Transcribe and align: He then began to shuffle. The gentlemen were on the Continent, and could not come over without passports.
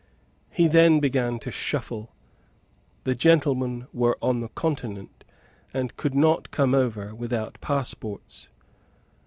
He 0.49 0.67
then 0.67 0.99
began 0.99 1.37
to 1.37 1.51
shuffle. 1.51 2.15
The 3.03 3.13
gentlemen 3.13 3.85
were 3.93 4.17
on 4.19 4.39
the 4.39 4.47
Continent, 4.49 5.23
and 5.75 5.95
could 5.95 6.15
not 6.15 6.49
come 6.49 6.73
over 6.73 7.13
without 7.13 7.61
passports. 7.61 8.49